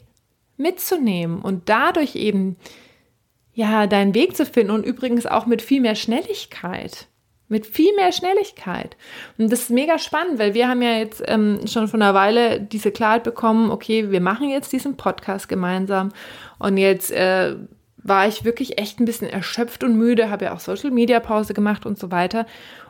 mitzunehmen 0.55 1.41
und 1.41 1.67
dadurch 1.67 2.15
eben 2.15 2.55
ja 3.53 3.85
deinen 3.85 4.15
Weg 4.15 4.37
zu 4.37 4.45
finden 4.45 4.71
und 4.71 4.85
übrigens 4.85 5.25
auch 5.25 5.45
mit 5.45 5.61
viel 5.61 5.81
mehr 5.81 5.95
Schnelligkeit. 5.95 7.07
Mit 7.49 7.65
viel 7.65 7.93
mehr 7.95 8.13
Schnelligkeit. 8.13 8.95
Und 9.37 9.51
das 9.51 9.63
ist 9.63 9.71
mega 9.71 9.99
spannend, 9.99 10.39
weil 10.39 10.53
wir 10.53 10.69
haben 10.69 10.81
ja 10.81 10.97
jetzt 10.97 11.21
ähm, 11.27 11.59
schon 11.67 11.89
vor 11.89 11.99
einer 11.99 12.13
Weile 12.13 12.61
diese 12.61 12.91
Klarheit 12.91 13.23
bekommen, 13.23 13.71
okay, 13.71 14.09
wir 14.09 14.21
machen 14.21 14.49
jetzt 14.49 14.71
diesen 14.71 14.95
Podcast 14.95 15.49
gemeinsam 15.49 16.13
und 16.59 16.77
jetzt 16.77 17.11
äh, 17.11 17.55
war 18.07 18.27
ich 18.27 18.45
wirklich 18.45 18.77
echt 18.77 18.99
ein 18.99 19.05
bisschen 19.05 19.29
erschöpft 19.29 19.83
und 19.83 19.97
müde, 19.97 20.29
habe 20.29 20.45
ja 20.45 20.53
auch 20.53 20.59
Social 20.59 20.91
Media 20.91 21.19
Pause 21.19 21.53
gemacht 21.53 21.85
und 21.85 21.99
so 21.99 22.09
weiter 22.09 22.45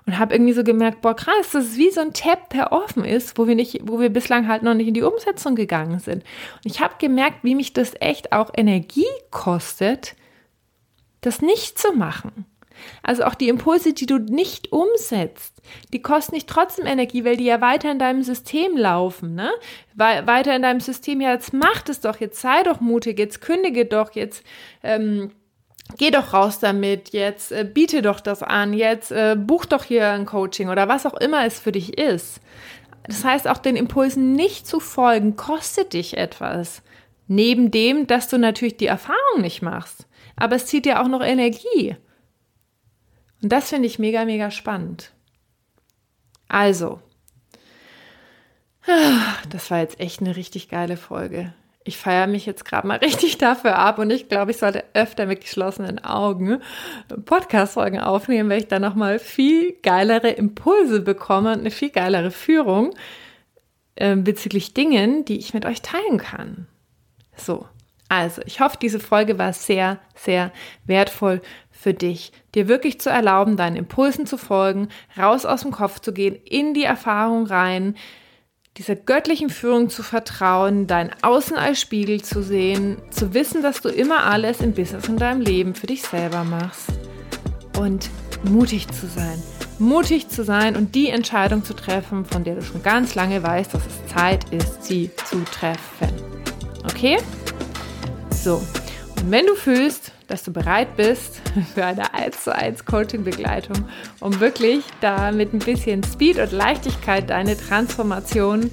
und 0.05 0.19
habe 0.19 0.35
irgendwie 0.35 0.53
so 0.53 0.63
gemerkt, 0.63 1.01
boah 1.01 1.15
krass, 1.15 1.51
das 1.51 1.65
ist 1.65 1.77
wie 1.77 1.89
so 1.89 2.01
ein 2.01 2.13
Tab, 2.13 2.51
der 2.51 2.71
offen 2.71 3.03
ist, 3.03 3.37
wo 3.37 3.47
wir 3.47 3.55
nicht, 3.55 3.81
wo 3.83 3.99
wir 3.99 4.09
bislang 4.09 4.47
halt 4.47 4.63
noch 4.63 4.75
nicht 4.75 4.87
in 4.87 4.93
die 4.93 5.01
Umsetzung 5.01 5.55
gegangen 5.55 5.99
sind. 5.99 6.23
Und 6.63 6.65
ich 6.65 6.81
habe 6.81 6.95
gemerkt, 6.99 7.43
wie 7.43 7.55
mich 7.55 7.73
das 7.73 7.93
echt 7.99 8.31
auch 8.31 8.51
Energie 8.55 9.07
kostet, 9.31 10.15
das 11.21 11.41
nicht 11.41 11.79
zu 11.79 11.93
machen. 11.93 12.45
Also 13.03 13.23
auch 13.23 13.35
die 13.35 13.49
Impulse, 13.49 13.93
die 13.93 14.05
du 14.05 14.17
nicht 14.17 14.71
umsetzt, 14.71 15.61
die 15.93 16.01
kosten 16.01 16.35
nicht 16.35 16.49
trotzdem 16.49 16.85
Energie, 16.85 17.25
weil 17.25 17.37
die 17.37 17.45
ja 17.45 17.61
weiter 17.61 17.91
in 17.91 17.99
deinem 17.99 18.23
System 18.23 18.77
laufen, 18.77 19.35
ne? 19.35 19.49
weiter 19.95 20.55
in 20.55 20.61
deinem 20.61 20.79
System, 20.79 21.21
ja, 21.21 21.31
jetzt 21.33 21.53
mach 21.53 21.83
es 21.87 22.01
doch, 22.01 22.19
jetzt 22.19 22.41
sei 22.41 22.63
doch 22.63 22.79
mutig, 22.79 23.17
jetzt 23.19 23.41
kündige 23.41 23.85
doch, 23.85 24.11
jetzt 24.13 24.43
ähm, 24.83 25.31
geh 25.97 26.11
doch 26.11 26.33
raus 26.33 26.59
damit, 26.59 27.09
jetzt 27.09 27.51
äh, 27.51 27.63
biete 27.63 28.01
doch 28.01 28.19
das 28.19 28.43
an, 28.43 28.73
jetzt 28.73 29.11
äh, 29.11 29.35
buch 29.37 29.65
doch 29.65 29.83
hier 29.83 30.09
ein 30.09 30.25
Coaching 30.25 30.69
oder 30.69 30.87
was 30.87 31.05
auch 31.05 31.15
immer 31.15 31.45
es 31.45 31.59
für 31.59 31.71
dich 31.71 31.97
ist. 31.97 32.41
Das 33.07 33.23
heißt, 33.23 33.47
auch 33.47 33.57
den 33.57 33.77
Impulsen 33.77 34.33
nicht 34.33 34.67
zu 34.67 34.79
folgen, 34.79 35.37
kostet 35.37 35.93
dich 35.93 36.17
etwas. 36.17 36.81
Neben 37.27 37.71
dem, 37.71 38.07
dass 38.07 38.27
du 38.27 38.37
natürlich 38.37 38.77
die 38.77 38.87
Erfahrung 38.87 39.41
nicht 39.41 39.61
machst. 39.61 40.07
Aber 40.35 40.55
es 40.55 40.65
zieht 40.65 40.85
dir 40.85 41.01
auch 41.01 41.07
noch 41.07 41.21
Energie. 41.21 41.95
Und 43.41 43.51
das 43.51 43.69
finde 43.69 43.87
ich 43.87 43.99
mega, 43.99 44.25
mega 44.25 44.51
spannend. 44.51 45.11
Also, 46.47 47.01
das 49.49 49.69
war 49.69 49.79
jetzt 49.79 49.99
echt 49.99 50.21
eine 50.21 50.35
richtig 50.35 50.69
geile 50.69 50.97
Folge. 50.97 51.53
Ich 51.83 51.97
feiere 51.97 52.27
mich 52.27 52.45
jetzt 52.45 52.65
gerade 52.65 52.87
mal 52.87 52.97
richtig 53.01 53.37
dafür 53.37 53.77
ab 53.77 53.99
und 53.99 54.09
ich 54.09 54.29
glaube, 54.29 54.51
ich 54.51 54.57
sollte 54.57 54.83
öfter 54.93 55.25
mit 55.25 55.41
geschlossenen 55.41 56.03
Augen 56.03 56.61
Podcast-Folgen 57.25 57.99
aufnehmen, 57.99 58.49
weil 58.49 58.59
ich 58.59 58.67
dann 58.67 58.81
nochmal 58.81 59.19
viel 59.19 59.73
geilere 59.81 60.29
Impulse 60.29 61.01
bekomme 61.01 61.53
und 61.53 61.59
eine 61.59 61.71
viel 61.71 61.89
geilere 61.89 62.31
Führung 62.31 62.93
äh, 63.95 64.15
bezüglich 64.15 64.73
Dingen, 64.73 65.25
die 65.25 65.37
ich 65.37 65.53
mit 65.53 65.65
euch 65.65 65.81
teilen 65.81 66.17
kann. 66.17 66.67
So, 67.35 67.65
also 68.09 68.41
ich 68.45 68.59
hoffe, 68.59 68.77
diese 68.81 68.99
Folge 68.99 69.37
war 69.37 69.53
sehr, 69.53 69.99
sehr 70.15 70.51
wertvoll 70.85 71.41
für 71.71 71.93
dich, 71.93 72.31
dir 72.55 72.67
wirklich 72.67 72.99
zu 72.99 73.09
erlauben, 73.09 73.57
deinen 73.57 73.75
Impulsen 73.75 74.25
zu 74.25 74.37
folgen, 74.37 74.89
raus 75.17 75.45
aus 75.45 75.61
dem 75.61 75.71
Kopf 75.71 75.99
zu 75.99 76.13
gehen, 76.13 76.35
in 76.45 76.73
die 76.73 76.83
Erfahrung 76.83 77.45
rein, 77.47 77.95
dieser 78.77 78.95
göttlichen 78.95 79.49
Führung 79.49 79.89
zu 79.89 80.03
vertrauen, 80.03 80.87
dein 80.87 81.11
Außen 81.23 81.57
als 81.57 81.81
Spiegel 81.81 82.21
zu 82.21 82.43
sehen, 82.43 82.97
zu 83.09 83.33
wissen, 83.33 83.61
dass 83.61 83.81
du 83.81 83.89
immer 83.89 84.23
alles 84.23 84.61
im 84.61 84.73
Business 84.73 85.07
in 85.07 85.17
deinem 85.17 85.41
Leben 85.41 85.75
für 85.75 85.87
dich 85.87 86.03
selber 86.03 86.43
machst 86.43 86.89
und 87.79 88.09
mutig 88.43 88.87
zu 88.87 89.07
sein. 89.07 89.41
Mutig 89.79 90.29
zu 90.29 90.43
sein 90.43 90.75
und 90.75 90.95
die 90.95 91.09
Entscheidung 91.09 91.63
zu 91.63 91.75
treffen, 91.75 92.25
von 92.25 92.43
der 92.43 92.55
du 92.55 92.61
schon 92.63 92.81
ganz 92.81 93.15
lange 93.15 93.41
weißt, 93.43 93.73
dass 93.73 93.85
es 93.85 94.13
Zeit 94.13 94.51
ist, 94.51 94.83
sie 94.83 95.11
zu 95.25 95.43
treffen. 95.43 96.09
Okay? 96.83 97.17
So, 98.47 98.61
und 99.17 99.29
wenn 99.29 99.45
du 99.45 99.55
fühlst, 99.55 100.13
dass 100.29 100.41
du 100.41 100.53
bereit 100.53 100.95
bist 100.95 101.41
für 101.75 101.83
eine 101.83 102.13
1 102.13 102.45
zu 102.45 102.55
1 102.55 102.85
Coaching-Begleitung, 102.85 103.89
um 104.21 104.39
wirklich 104.39 104.85
da 105.01 105.33
mit 105.33 105.53
ein 105.53 105.59
bisschen 105.59 106.01
Speed 106.01 106.39
und 106.39 106.53
Leichtigkeit 106.53 107.29
deine 107.29 107.57
Transformation 107.57 108.71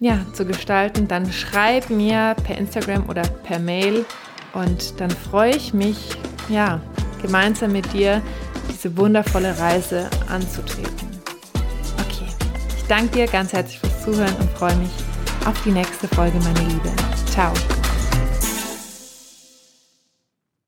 ja, 0.00 0.26
zu 0.32 0.44
gestalten, 0.44 1.06
dann 1.06 1.32
schreib 1.32 1.90
mir 1.90 2.34
per 2.42 2.58
Instagram 2.58 3.08
oder 3.08 3.22
per 3.22 3.60
Mail 3.60 4.04
und 4.52 4.98
dann 5.00 5.10
freue 5.10 5.54
ich 5.54 5.72
mich, 5.72 6.16
ja, 6.48 6.80
gemeinsam 7.22 7.70
mit 7.70 7.92
dir 7.92 8.20
diese 8.68 8.96
wundervolle 8.96 9.56
Reise 9.60 10.10
anzutreten. 10.28 11.08
Okay, 12.00 12.26
ich 12.76 12.82
danke 12.88 13.14
dir 13.14 13.26
ganz 13.28 13.52
herzlich 13.52 13.78
fürs 13.78 14.02
Zuhören 14.02 14.34
und 14.40 14.50
freue 14.58 14.74
mich 14.74 14.90
auf 15.46 15.54
die 15.62 15.70
nächste 15.70 16.08
Folge, 16.08 16.36
meine 16.40 16.68
Liebe. 16.68 16.90
Ciao. 17.30 17.52